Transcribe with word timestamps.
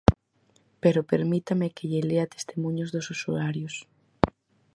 Pero 0.83 1.07
permítame 1.11 1.73
que 1.75 1.87
lle 1.91 2.01
lea 2.09 2.31
testemuños 2.35 2.89
dos 2.95 3.05
usuarios. 3.15 3.75